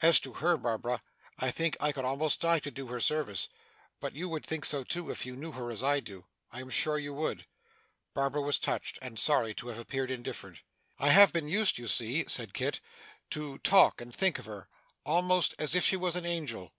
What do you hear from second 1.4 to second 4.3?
think I could almost die to do her service, but you